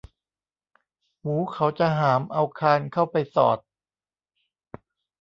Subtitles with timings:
[1.21, 3.59] หมูเขาจะหามเอาคานเข้าไปสอด